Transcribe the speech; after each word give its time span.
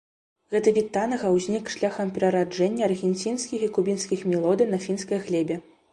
Гэты 0.53 0.71
від 0.77 0.87
танга 0.95 1.27
ўзнік 1.35 1.69
шляхам 1.73 2.13
перараджэння 2.15 2.83
аргенцінскіх 2.89 3.59
і 3.69 3.69
кубінскіх 3.77 4.25
мелодый 4.33 4.67
на 4.73 4.79
фінскай 4.87 5.19
глебе. 5.29 5.55